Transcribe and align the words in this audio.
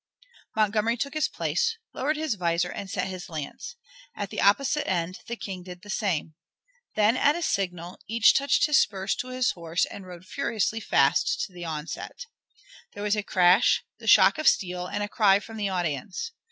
Montgomery 0.55 0.97
took 0.97 1.13
his 1.13 1.27
place, 1.27 1.77
lowered 1.93 2.17
his 2.17 2.33
visor, 2.33 2.71
and 2.71 2.89
set 2.89 3.05
his 3.07 3.29
lance. 3.29 3.75
At 4.15 4.31
the 4.31 4.41
opposite 4.41 4.87
end 4.89 5.19
the 5.27 5.35
King 5.35 5.61
did 5.61 5.83
the 5.83 5.91
same. 5.91 6.33
Then 6.95 7.15
at 7.15 7.35
a 7.35 7.43
signal 7.43 7.99
each 8.07 8.33
touched 8.33 8.65
his 8.65 8.79
spurs 8.79 9.13
to 9.17 9.27
his 9.27 9.51
horse, 9.51 9.85
and 9.85 10.07
rode 10.07 10.25
furiously 10.25 10.79
fast 10.79 11.41
to 11.45 11.53
the 11.53 11.65
onset. 11.65 12.25
There 12.95 13.03
was 13.03 13.15
a 13.15 13.21
crash, 13.21 13.83
the 13.99 14.07
shock 14.07 14.39
of 14.39 14.47
steel, 14.47 14.87
and 14.87 15.03
a 15.03 15.07
cry 15.07 15.39
from 15.39 15.57
the 15.57 15.69
audience. 15.69 16.31